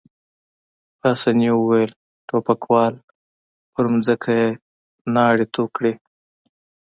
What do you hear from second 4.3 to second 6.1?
يې ناړې تو کړې.